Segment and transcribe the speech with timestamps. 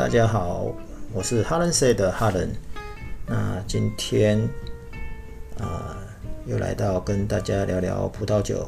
[0.00, 0.64] 大家好，
[1.12, 2.50] 我是哈伦 say 的哈伦。
[3.26, 4.40] 那今天
[5.58, 5.94] 啊，
[6.46, 8.66] 又来到跟大家聊聊葡萄酒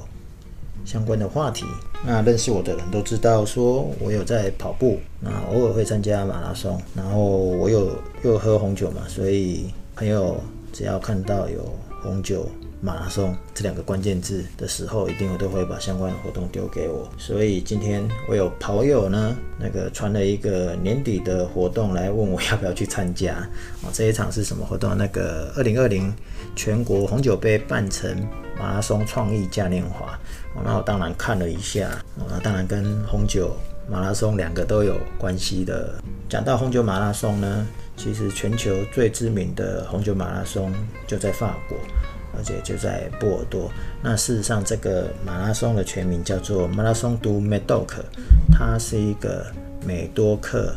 [0.84, 1.64] 相关的话题。
[2.04, 10.38] 那认识我的人都知道，说我有在跑步，那偶尔会参加马拉松，然后我有又喝红酒嘛，所以朋友
[10.70, 11.64] 只要看到有
[12.02, 12.46] 红酒。
[12.84, 17.08] 马拉松这两个关键字的时候，一定都会把相关的活动丢给我。
[17.16, 23.36] 所以今天我有跑友呢，那个传了一个年底的活动来问我要不要去参加。
[23.82, 24.98] 哦，这一场是什么活动？
[24.98, 26.12] 那个二零二零
[26.56, 28.28] 全国红酒杯半程
[28.58, 30.18] 马拉松创意嘉年华。
[30.56, 31.88] 哦，那我当然看了一下。
[32.18, 33.56] 哦，那当然跟红酒
[33.88, 35.94] 马拉松两个都有关系的。
[36.28, 37.64] 讲到红酒马拉松呢，
[37.96, 40.74] 其实全球最知名的红酒马拉松
[41.06, 41.78] 就在法国。
[42.36, 43.70] 而且就在波尔多。
[44.02, 48.04] 那事实上，这个马拉松的全名叫做马拉松都美多克，
[48.50, 49.46] 它是一个
[49.86, 50.74] 美多克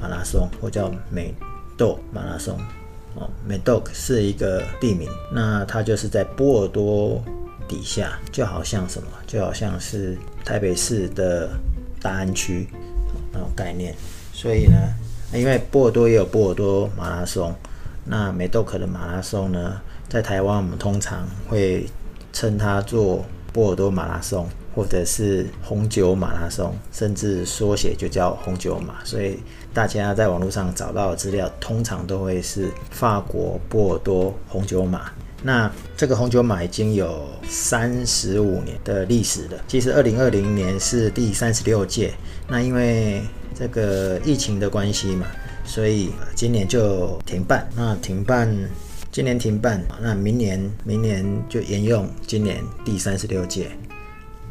[0.00, 1.34] 马拉松，或叫美
[1.76, 2.58] 豆马拉松。
[3.14, 7.22] 哦，美多克是一个地名，那它就是在波尔多
[7.66, 11.48] 底下，就好像什么，就好像是台北市的
[12.02, 12.68] 大安区
[13.32, 13.94] 那种概念。
[14.34, 14.76] 所以呢，
[15.32, 17.54] 因为波尔多也有波尔多马拉松，
[18.04, 19.80] 那美豆克的马拉松呢？
[20.08, 21.86] 在台湾，我们通常会
[22.32, 29.04] 称它做波尔多马拉松，或者是红酒马拉松，甚至缩写就叫红酒马。
[29.04, 29.40] 所以
[29.74, 35.10] 大家在网络上找到的资料，通常都会是法国波尔多红酒马。
[35.42, 39.58] 那这个红酒马已经有三十五年的历史了。
[39.66, 42.14] 其实二零二零年是第三十六届，
[42.48, 43.22] 那因为
[43.54, 45.26] 这个疫情的关系嘛，
[45.64, 47.68] 所以今年就停办。
[47.74, 48.56] 那停办。
[49.16, 53.70] 今年停办，那明年明年就沿用今年第三十六届。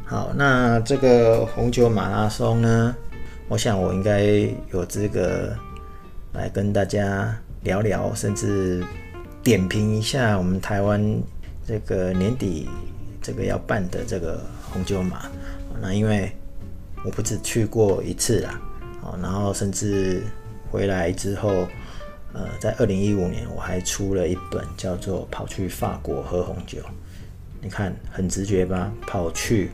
[0.05, 2.95] 好，那这个红酒马拉松呢，
[3.47, 4.23] 我想我应该
[4.73, 5.55] 有资格
[6.33, 8.83] 来跟大家聊聊，甚至
[9.43, 10.99] 点评一下我们台湾
[11.64, 12.67] 这个年底
[13.21, 15.30] 这个要办的这个红酒马。
[15.80, 16.32] 那因为
[17.03, 18.59] 我不止去过一次啦，
[18.99, 20.23] 好，然后甚至
[20.71, 21.67] 回来之后。
[22.35, 26.79] 呃，在二零一五年，我还出了一本叫做《跑去法国喝红酒》。
[27.61, 28.91] 你看，很直觉吧？
[29.07, 29.71] 跑去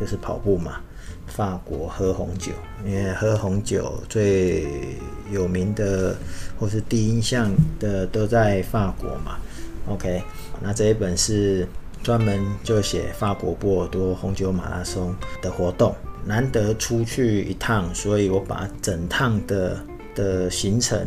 [0.00, 0.80] 就是跑步嘛。
[1.26, 2.52] 法国喝红酒，
[2.84, 4.96] 因为喝红酒最
[5.32, 6.16] 有名的
[6.56, 9.36] 或是第一印象的都在法国嘛。
[9.88, 10.22] OK，
[10.62, 11.66] 那这一本是
[12.04, 15.12] 专门就写法国波尔多红酒马拉松
[15.42, 15.92] 的活动，
[16.24, 19.84] 难得出去一趟，所以我把整趟的
[20.14, 21.04] 的行程。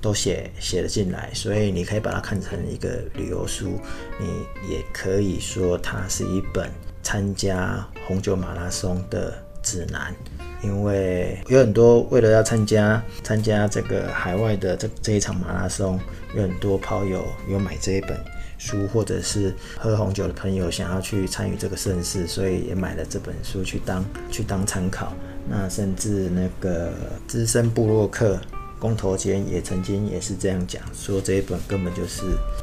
[0.00, 3.78] 都写写了进来，所以你可以把它看成一个旅游书，
[4.18, 4.26] 你
[4.72, 6.70] 也可以说它是一本
[7.02, 10.14] 参加红酒马拉松的指南。
[10.62, 15.98] 因为有很多为了要参加参加这个海外的这这一场马拉松，
[16.36, 18.14] 有很多跑友有买这一本
[18.58, 25.14] 书，或者是喝红酒的朋友想要去参与这个盛事，所以也买了这本书去当去当参考。
[25.48, 26.92] 那甚至那个
[27.26, 28.38] 资深布洛克。
[28.80, 32.22] 公投间也曾经也是这样讲，说这一本根本就是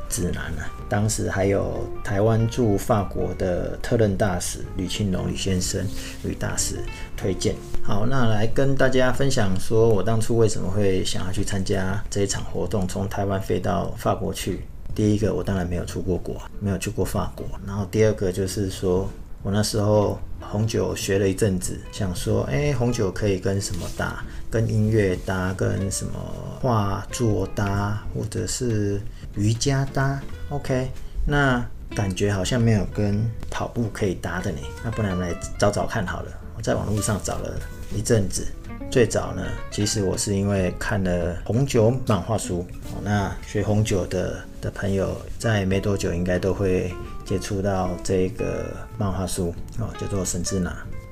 [0.10, 0.68] 指南了。
[0.90, 5.86] 当时还有台湾驻法国的特任大使吕庆龙吕先生
[6.24, 6.84] 吕大使
[7.16, 7.56] 推荐。
[7.84, 14.62] 好，那来跟大家分享，说我当初为什么会想要去参加这一场活动，从台湾飞到法国去。
[14.96, 17.46] 第一个，我当然没有出过国，没有去过法国。
[17.68, 19.08] 然后第二个就是说。
[19.44, 24.24] 我那时候红酒学了一阵子，想说，哎，红酒可以跟什么搭？
[24.50, 26.14] 跟音乐搭，跟什么
[26.62, 29.02] 画作搭，或者是
[29.36, 30.90] 瑜伽搭？OK，
[31.26, 31.66] 那
[31.96, 34.60] 感觉好像没有跟跑步可以搭的呢。
[34.84, 36.32] 那不然来找找看好了。
[36.56, 37.60] 我在网络上找了
[37.94, 38.48] 一阵子，
[38.90, 42.66] 最早呢，其实我是因为看了红酒漫画书。
[43.04, 46.94] 那学红酒的的朋友，在没多久应该都会。
[47.28, 50.72] 接触到这个漫画书哦，叫做《神之拿》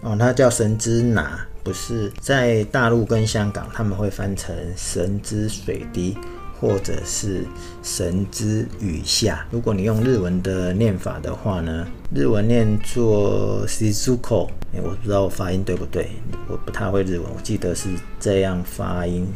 [0.10, 6.14] 哦，它叫《神之拿》，不是在大陆跟香港他们会翻成《神之水滴》
[6.58, 7.42] 或者是
[7.84, 9.46] 《神之雨下》。
[9.54, 14.48] 如果你用日文的念法的话呢，日文念作 Shizuko，
[14.82, 16.12] 我不知道我发音对不对，
[16.48, 17.90] 我不太会日文，我记得是
[18.22, 19.28] 这样发音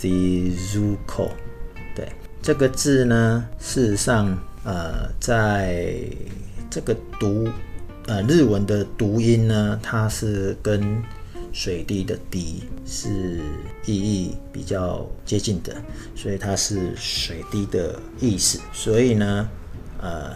[0.00, 1.30] Shizuko。
[1.96, 4.38] 对，这个字呢，事实上。
[4.64, 6.04] 呃，在
[6.70, 7.48] 这个读
[8.06, 11.02] 呃日文的读音呢，它是跟
[11.52, 13.40] 水滴的滴是
[13.86, 15.74] 意义比较接近的，
[16.14, 18.60] 所以它是水滴的意思。
[18.72, 19.48] 所以呢，
[20.00, 20.32] 呃，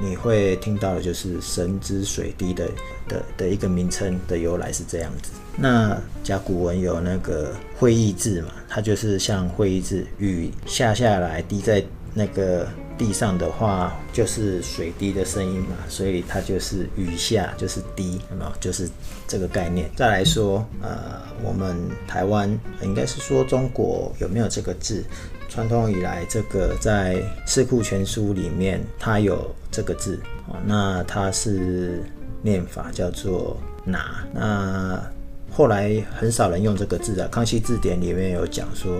[0.00, 2.70] 你会听到的就是神之水滴的
[3.08, 5.30] 的的一个名称的由来是这样子。
[5.56, 18.52] 那甲骨文有那个会意字嘛，它就是像会意字，雨下下来滴在那个地上的话，就是水滴的声音嘛，所以它就是雨下就是滴，有没有？
[18.60, 18.88] 就是
[19.26, 19.90] 这个概念。
[19.96, 21.76] 再来说，呃，我们
[22.06, 22.48] 台湾
[22.82, 25.04] 应该是说中国有没有这个字？
[25.48, 30.18] 传统以来，这个在《四库全书》里面它有这个字，
[30.48, 32.02] 哦，那它是
[32.42, 35.00] 念法叫做“拿”，那。
[35.56, 38.96] 后来很少人用这个字啊，《康熙字典》里面有讲说，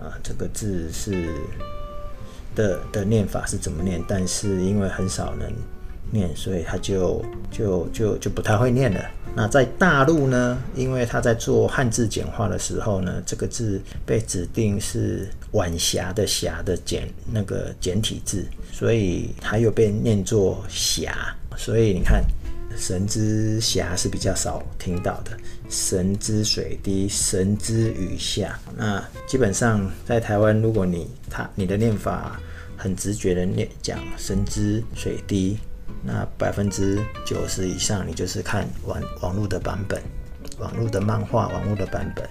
[0.00, 1.28] 啊，这个字是
[2.54, 5.52] 的的念法是怎么念，但是因为很少人
[6.10, 9.00] 念，所以他就就就就不太会念了。
[9.36, 22.24] 那在大陆呢，因为他在做汉字简化的时候呢，这个字被指定是晚霞的霞的简那个简体字，所以它又被念作霞，所以你看。
[22.76, 25.36] 神之霞是比较少听到的，
[25.68, 28.58] 神之水滴，神之雨下。
[28.76, 32.40] 那基本上在台湾，如果你他你的念法
[32.76, 35.58] 很直觉的念讲神之水滴，
[36.02, 40.02] 那百分之九十以上你就是看网网络的版本，
[40.58, 42.28] 网络的漫画，网络的版本。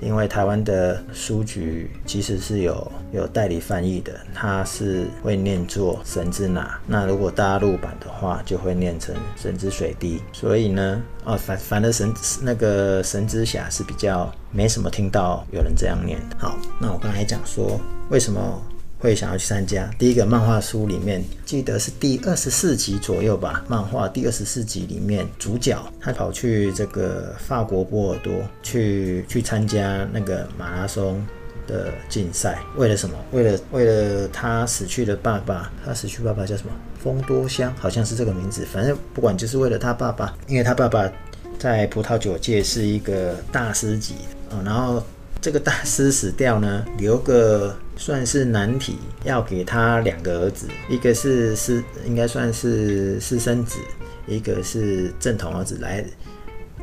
[0.00, 10.22] 因为台湾的书局其实是有有代理翻译的，它是会念作神之拿，那如果大陆版的话，就会念成神之水滴。
[10.32, 12.12] 所以呢，哦反反正神
[12.42, 16.18] 那个神之侠是比较没什么听到有人这样念。
[16.38, 18.62] 好，那我刚才讲说为什么？
[19.00, 19.90] 会想要去参加。
[19.98, 23.64] 第一个漫画书里面，记得是第二十四集左右吧。
[23.66, 28.32] 漫画第二十四集里面，主角他跑去这个法国波尔多
[28.62, 31.26] 去去参加那个马拉松
[31.66, 32.60] 的竞赛。
[32.76, 33.16] 为了什么？
[33.32, 35.72] 为了为了他死去的爸爸。
[35.82, 36.72] 他死去爸爸叫什么？
[37.02, 38.66] 丰多香，好像是这个名字。
[38.70, 41.10] 反正不管，就是为了他爸爸，因为他爸爸
[41.58, 44.16] 在葡萄酒界是一个大师级
[44.50, 44.60] 啊。
[44.62, 45.02] 然后
[45.40, 47.74] 这个大师死掉呢，留个。
[48.00, 53.78] 算是难题，要给他两个儿子，一个是私，应该算是私生子，
[54.26, 56.02] 一个是正统儿子，来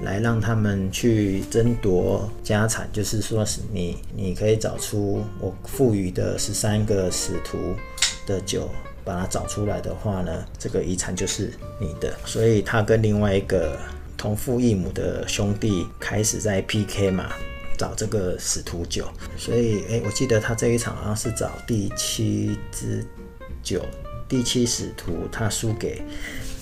[0.04, 2.88] 来让他们去争夺家产。
[2.94, 7.58] 就是说，是你你可以找出我赋予的十三个使徒
[8.28, 8.70] 的酒，
[9.04, 12.14] 把它找出来的话呢，这个遗产就是你的。
[12.26, 13.76] 所以他跟另外一个
[14.16, 17.32] 同父异母的兄弟开始在 PK 嘛。
[17.78, 19.08] 找这个使徒酒，
[19.38, 23.06] 所以哎，我记得他这一场好像是找第七支
[23.62, 23.82] 酒，
[24.28, 26.02] 第七使徒他输给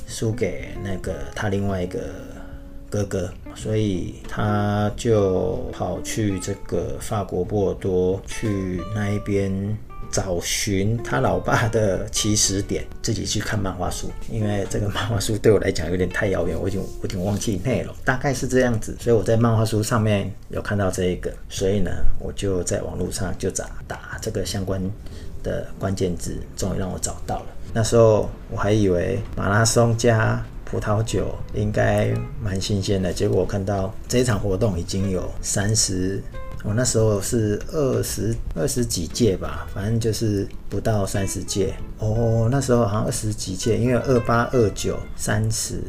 [0.07, 2.13] 输给那个他另外一个
[2.89, 9.77] 哥哥，所以他就跑去这个法国波尔多去那一边。
[10.15, 18.95] 找寻他老爸的起始点，自己去看漫画书，因为这个漫画书对我来讲有点太遥远，我已经有点忘记内容，大概是这样子。
[18.97, 24.81] 所以我在漫画书上面有看到这一个，所以呢，我就在网络上就打打这个相关
[25.43, 27.47] 的关键字，终于让我找到了。
[27.73, 36.23] 那时候我还以为马拉松加葡萄酒应该蛮新鲜的，结果我看到这一场活动已经有三十。
[36.67, 42.49] 我那时候是二十二十几届吧，反正就是不到三十届哦。
[42.51, 45.79] 那时候好像二十几届，因为二八、二九、三十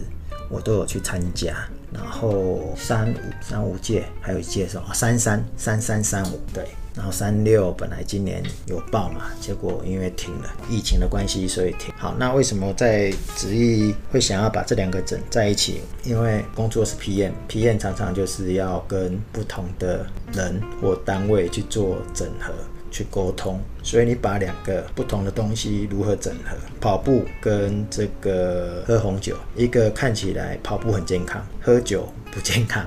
[0.50, 1.56] 我都有去参加，
[1.90, 6.68] 然后三五、三五届还有一届是哦三三、三三、三五对。
[6.96, 11.92] 然后三六本来今年有报嘛，结果因为停了，疫情的关系，所以停。
[11.98, 15.82] 好，那为什么在执意会想要把这两个整在一起？
[16.04, 22.54] 因为工作是 PM，PM 常常就是要跟不同的人或单位去做整合、
[22.90, 26.56] 去沟通，所以你把两个不同的东西如何整合？
[26.80, 32.86] 跑步跟这个喝红酒，一个看起来跑步很健康，喝酒不健康，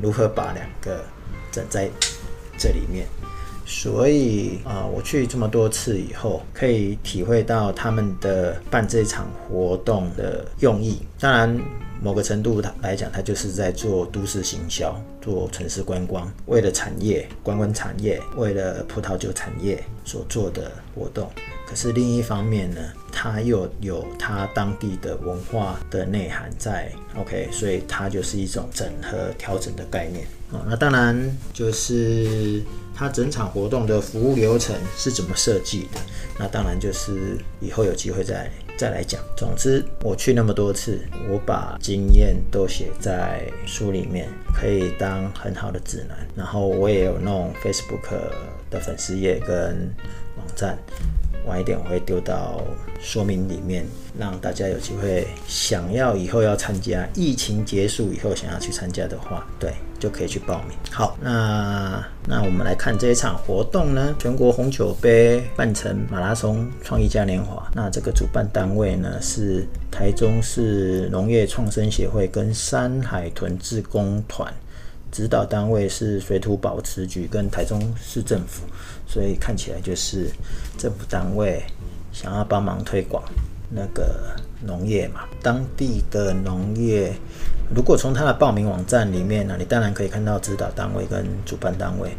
[0.00, 1.04] 如何把两个
[1.50, 1.90] 整在
[2.56, 3.06] 这里面？
[3.72, 10.98] 所以啊，我去这么多次以后，可以体会到他们的办这场活动的用意。
[11.20, 11.56] 当然，
[12.02, 21.30] 某个程度来讲，他就是在做都市行销，做城市观光，为了产业、观光产业，为了葡萄酒产业所做的活动。
[21.70, 22.80] 可是另一方面呢，
[23.12, 26.90] 它又有它当地的文化的内涵在。
[27.16, 30.26] OK，所以它就是一种整合、调整的概念。
[30.50, 32.60] 哦，那当然就是
[32.92, 36.00] 它整场活动的服务流程是怎么设计的？
[36.40, 39.20] 那当然就是以后有机会再再来讲。
[39.36, 40.98] 总之，我去那么多次，
[41.28, 46.18] 我把经验都写在书里面，可以当很好的指南。
[46.34, 48.10] 然后我也有弄 Facebook
[48.70, 49.88] 的粉丝页跟
[50.36, 50.76] 网站，
[51.46, 52.60] 晚一点我会丢到
[53.00, 53.86] 说明里面，
[54.18, 60.76] 让大家有机会想要以后要参加，疫情结束以后想要去参加的话，对，就可以去报名。
[60.90, 67.68] 好，那那我们来看这一场活动呢，全国红酒杯半程马拉松创意嘉年华。
[67.74, 74.52] 那这个主办单位呢是台中市农业创生协会跟山海豚志工团。
[75.10, 78.62] 指导单位是水土保持局跟台中市政府，
[79.06, 80.26] 所以看起来就是
[80.78, 81.62] 政府单位
[82.12, 83.22] 想要帮忙推广
[83.68, 85.22] 那个农业嘛。
[85.42, 87.12] 当地的农业，
[87.74, 92.10] 如果从他的报名网站里面呢，你当然可以看到指导单位跟主办单位。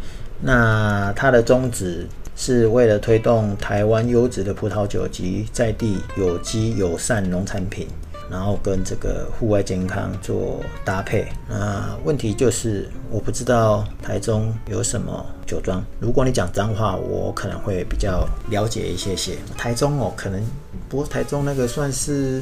[0.44, 7.88] 那它的宗旨是为了推动台湾优质的葡萄酒及在地有机友善农产品。
[8.32, 11.28] 然后跟这个户外健康做搭配。
[11.50, 15.84] 那问题就是，我不知道台中有什么酒庄。
[16.00, 19.38] 如果你讲脏话，我可能会比较了解一些些。
[19.58, 20.42] 台中哦，可能
[20.88, 22.42] 不过台中那个算是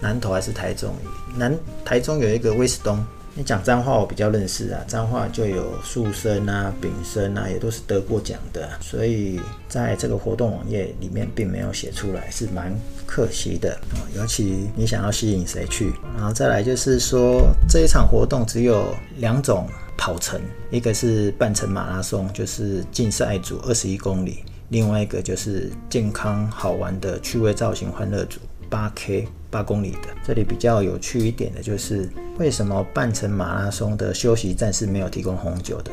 [0.00, 0.92] 南投还是台中？
[1.36, 3.02] 南台中有一个威斯东。
[3.34, 4.80] 你讲脏话，我比较认识啊。
[4.88, 8.68] 脏话就有树生啊、丙生啊，也都是得过奖的。
[8.80, 12.74] 所以在这个活动网页里面，并没有写出来，是蛮
[13.06, 14.02] 可惜的啊。
[14.16, 28.40] 尤其你想要吸引谁去，然后再来就是说，这一场活动只有两种跑程，一个是半程马拉松，就是竞赛组二十一公里；另外一个就是健康好玩的趣味造型欢乐组。
[28.68, 32.08] 八 K 八公里的，这里比较有趣一点的就是，
[32.38, 35.90] 为什么半程马拉松的休息站是没有提供红酒的，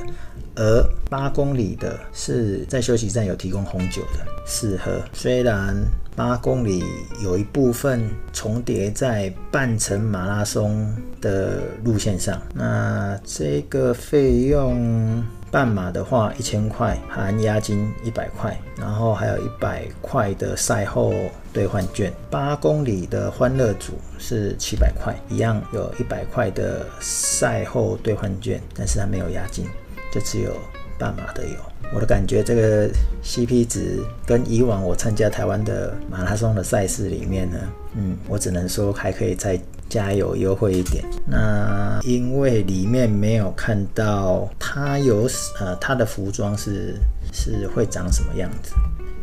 [0.55, 5.01] 而八公里的是在休息站有提供红酒的，适合。
[5.13, 5.75] 虽然
[6.15, 6.83] 八公里
[7.23, 15.23] 有一部分重叠在半程马拉松的路线上，那这个费用。
[15.55, 21.13] 半马的话一千块，含押金一百块，然后还有一百块的赛后
[21.53, 22.11] 兑换券。
[22.29, 29.65] 八公里的欢乐组是七百块，一样有一百块的赛后兑换券，但是它没有押金，
[30.11, 30.51] 就只有
[30.99, 31.55] 半马的有。
[31.95, 32.89] 我的感觉，这个
[33.23, 37.57] CP 值跟以往我参加台湾的马拉松的赛事里面呢，
[37.95, 39.59] 嗯，我只能说还可以再。
[39.87, 41.05] 加油优惠一点。
[41.27, 46.95] 那因为里面没有看到他有呃他的服装是
[47.31, 48.73] 是会长什么样子，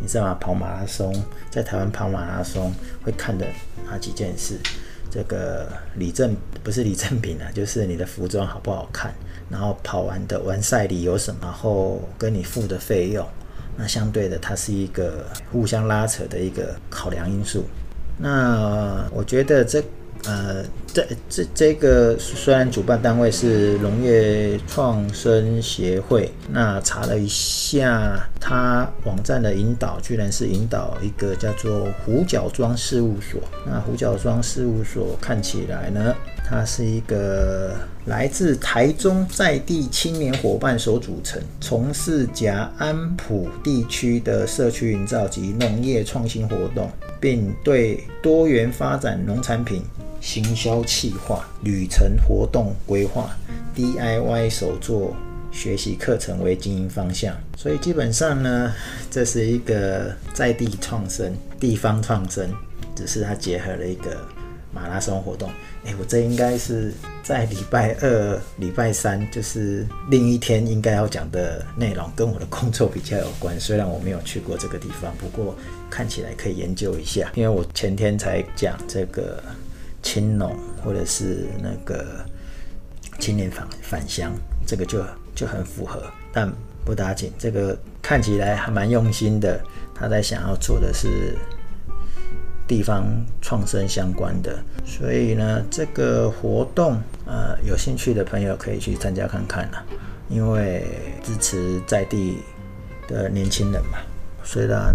[0.01, 0.35] 你知道吗？
[0.41, 1.13] 跑马拉松
[1.51, 3.45] 在台湾跑马拉松会看的
[3.91, 4.57] 哪几件事？
[5.11, 9.13] 这个礼赠不是礼赠品啊，就是你的服装好不好看，
[9.53, 13.25] 然后跑完的完赛里有什么，然后跟你付的费用，
[13.77, 17.65] 那相对的它是一个互相拉扯的一个考量因素。
[18.19, 19.83] 那我觉得这。
[20.25, 33.41] 呃，这这这个虽然主办单位是农业创生协会，那查了一下，它网站的引导居然是引导一个叫做胡角庄事务所。
[33.67, 36.15] 那胡角庄事务所看起来呢，
[36.49, 46.89] 它是一个来自台中在地青年伙伴所组成，从事甲安普地区的社区营造及农业创新活动，
[47.23, 49.83] 并对多元发展农产品。
[50.21, 53.37] 行销企划、旅程活动规划、
[53.75, 55.17] DIY 手作
[55.51, 58.73] 学习课程为经营方向，所以基本上呢，
[59.11, 62.49] 这是一个在地创生、地方创生，
[62.95, 64.17] 只是它结合了一个
[64.73, 65.51] 马拉松活动。
[65.85, 73.59] 哎，我这应该是在礼拜二、礼拜三，就是另一天应该要讲的内容，跟我的工作比较有关。
[73.61, 75.55] 虽然我没有去过这个地方，不过
[75.91, 79.43] 看起来可以研究一下，因为我前天才讲这个。
[80.05, 82.27] 青农或者是那个
[83.21, 84.33] 青年返返乡，
[84.67, 85.01] 这个就
[85.33, 86.03] 就很符合，
[86.33, 86.53] 但
[86.85, 87.33] 不打紧。
[87.39, 89.61] 这个看起来还蛮用心的，
[89.95, 91.39] 他在想要做的是
[92.67, 93.05] 地方
[93.41, 99.85] 创生相关的，所以呢，这个活动呃，有兴趣的朋友可以去参加看看啦，
[100.29, 100.85] 因为
[101.23, 102.39] 支持在地
[103.09, 103.99] 的年轻人嘛。
[104.45, 104.95] 虽然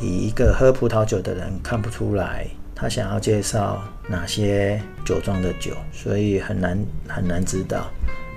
[0.00, 2.46] 以一个喝葡萄酒的人看不出来。
[2.80, 6.78] 他想要介绍哪些酒庄的酒，所以很难
[7.08, 7.90] 很难知道。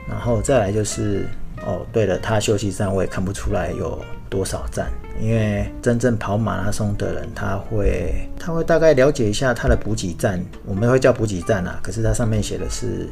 [0.10, 1.28] 然后再来就是，
[1.64, 13.08] 哦，对了，他休息站我也看不出来有多少站，因为真正跑马拉松的人，他会他会大概了解一下他的补给站，我们会叫补给站啊，可是它上面写的是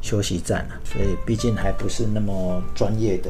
[0.00, 3.28] 休息站啊，所以毕竟还不是那么专业的。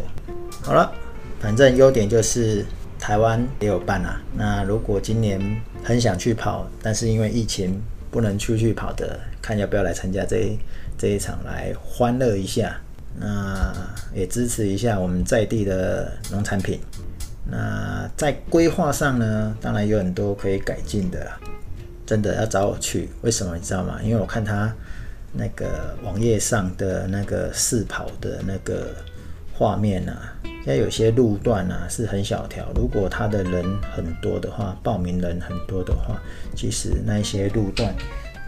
[0.63, 0.93] 好了，
[1.41, 2.65] 反正优点就是。
[3.03, 4.23] 台湾也有办啊。
[4.33, 10.59] 那如果今年很想去跑，但是因为疫情不能出去跑的，看要不要来参加这一
[10.97, 12.77] 这一场来欢乐一下。
[13.19, 13.75] 那
[14.15, 16.79] 也支持一下我们在地的农产品，
[17.45, 21.41] 那在规划上呢，当然有很多可以改进的啦。
[22.05, 23.99] 真的要找我去，为什么你知道吗？
[24.03, 24.73] 因为我看他
[25.33, 28.89] 那个网页上的那个试跑的那个
[29.55, 36.21] 画面啊，现在有些路段啊是很小条，如果他的人很多的话，报名人很多的话，
[36.55, 37.95] 其实那些路段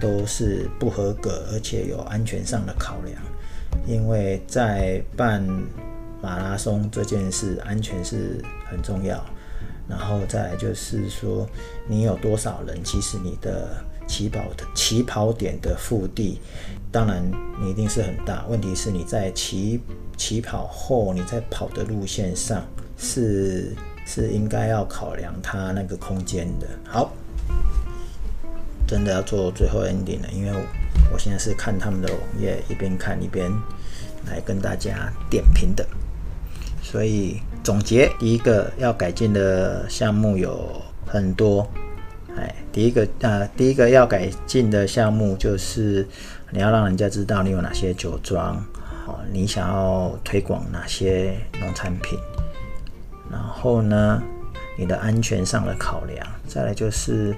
[0.01, 3.17] 都是不合格，而且有安全上的考量。
[3.87, 5.43] 因为在办
[6.25, 9.23] 马拉松这件事，安全是很重要。
[9.87, 11.47] 然后再来就是说，
[11.87, 12.83] 你有多少人？
[12.83, 16.41] 其实你的起跑的起跑点的腹地，
[16.91, 17.23] 当然
[17.61, 18.47] 你一定是很大。
[18.49, 19.79] 问题是你在起
[20.17, 22.65] 起跑后，你在跑的路线上
[22.97, 23.77] 是
[24.07, 26.67] 是应该要考量它那个空间的。
[26.89, 27.13] 好，
[28.87, 30.53] 真的要做最后 ending 了，因为
[31.13, 33.53] 我现在是看他们的网页，一边看一边
[34.31, 35.87] 来跟大家点评的。
[36.85, 40.71] 所以总结，第一个要改进的项目有
[41.07, 41.67] 很多。
[42.37, 46.07] 哎，第一个啊，第一个要改进的项目就是
[46.51, 48.63] 你要让人家知道你有哪些酒庄，
[49.07, 52.19] 好，你想要推广哪些农产品。
[53.31, 54.23] 然后呢，
[54.77, 57.35] 你的安全上的考量，再来就是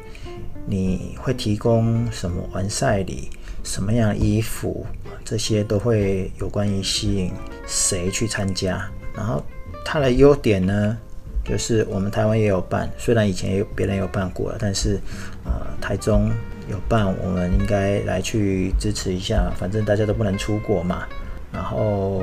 [0.67, 3.31] 你会提供什么完赛礼，
[3.63, 4.85] 什么样衣服，
[5.25, 7.33] 这些都会有关于吸引
[7.67, 8.91] 谁去参加。
[9.17, 9.43] 然后
[9.85, 10.97] 它的优点呢，
[11.45, 14.99] 就是我们台湾也有办，虽然以前也有别人有办过了，但是
[15.45, 16.31] 呃台中
[16.71, 21.05] 有办，我们应该来去支持一下，反正大家都不能出国嘛，
[21.53, 22.23] 然后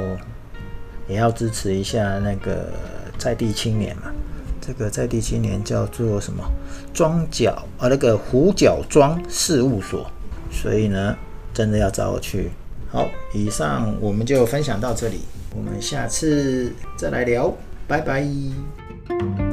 [1.08, 2.68] 也要支持一下那个
[3.18, 4.04] 在地青年嘛。
[4.66, 6.42] 这个在地青年叫做什么
[6.94, 10.10] 庄角啊，那个胡角庄事务所，
[10.50, 11.18] 所以呢，
[11.54, 12.50] 真的要找我去。
[12.90, 15.20] 好，以上我们就分享到这里。
[15.56, 17.54] 我们下次再来聊，
[17.88, 19.53] 拜拜。